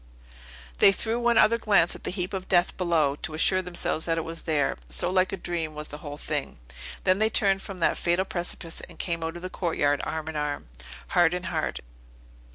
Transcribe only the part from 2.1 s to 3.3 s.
of death below,